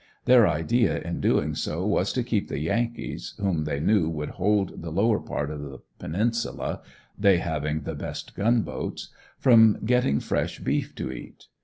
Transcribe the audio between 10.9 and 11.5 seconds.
to eat.